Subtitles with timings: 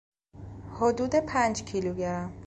[0.75, 2.33] حدود پنج کیلوگرم